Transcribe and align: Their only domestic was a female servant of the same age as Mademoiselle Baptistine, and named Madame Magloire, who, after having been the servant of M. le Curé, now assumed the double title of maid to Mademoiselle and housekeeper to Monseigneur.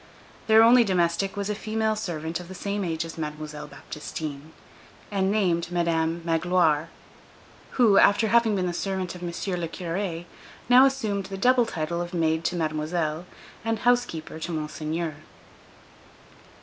Their 0.47 0.63
only 0.63 0.83
domestic 0.83 1.35
was 1.37 1.47
a 1.47 1.53
female 1.53 1.95
servant 1.95 2.39
of 2.39 2.47
the 2.47 2.55
same 2.55 2.83
age 2.83 3.05
as 3.05 3.19
Mademoiselle 3.19 3.67
Baptistine, 3.67 4.51
and 5.11 5.29
named 5.31 5.71
Madame 5.71 6.23
Magloire, 6.25 6.89
who, 7.77 7.99
after 7.99 8.29
having 8.29 8.55
been 8.55 8.65
the 8.65 8.73
servant 8.73 9.13
of 9.13 9.21
M. 9.21 9.27
le 9.29 9.67
Curé, 9.67 10.25
now 10.67 10.87
assumed 10.87 11.27
the 11.27 11.37
double 11.37 11.67
title 11.67 12.01
of 12.01 12.15
maid 12.15 12.43
to 12.45 12.55
Mademoiselle 12.55 13.27
and 13.63 13.77
housekeeper 13.77 14.39
to 14.39 14.51
Monseigneur. 14.51 15.17